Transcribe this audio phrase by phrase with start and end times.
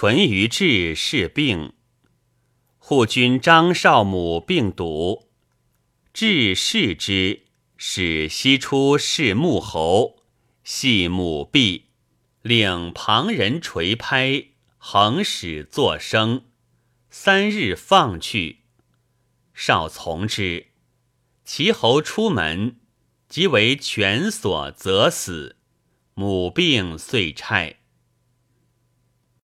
[0.00, 1.72] 淳于志是病，
[2.78, 5.28] 护君张少母病笃，
[6.12, 10.22] 志视之，使西出视木侯，
[10.62, 11.86] 系母臂，
[12.42, 16.44] 令旁人垂拍，横使作声。
[17.10, 18.60] 三日放去，
[19.52, 20.68] 少从之。
[21.44, 22.78] 其侯出门，
[23.28, 25.56] 即为犬所则死，
[26.14, 27.74] 母病遂差。